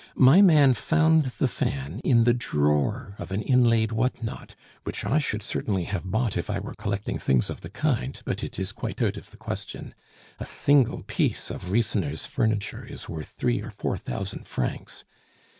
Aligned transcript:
My 0.15 0.41
man 0.41 0.73
found 0.73 1.25
the 1.37 1.47
fan 1.47 2.01
in 2.03 2.23
the 2.23 2.33
drawer 2.33 3.13
of 3.19 3.29
an 3.29 3.43
inlaid 3.43 3.91
what 3.91 4.23
not, 4.23 4.55
which 4.83 5.05
I 5.05 5.19
should 5.19 5.43
certainly 5.43 5.83
have 5.83 6.09
bought 6.09 6.35
if 6.35 6.49
I 6.49 6.57
were 6.57 6.73
collecting 6.73 7.19
things 7.19 7.51
of 7.51 7.61
the 7.61 7.69
kind, 7.69 8.19
but 8.25 8.43
it 8.43 8.57
is 8.57 8.71
quite 8.71 8.99
out 8.99 9.15
of 9.17 9.29
the 9.29 9.37
question 9.37 9.93
a 10.39 10.45
single 10.47 11.03
piece 11.03 11.51
of 11.51 11.69
Riesener's 11.69 12.25
furniture 12.25 12.83
is 12.83 13.07
worth 13.07 13.27
three 13.27 13.61
or 13.61 13.69
four 13.69 13.95
thousand 13.95 14.47
francs! 14.47 15.03